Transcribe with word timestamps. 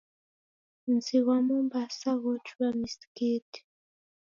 Mzi 0.93 1.17
ghwa 1.23 1.37
Mombasa 1.47 2.11
ghochua 2.21 2.67
misikiti. 2.79 3.59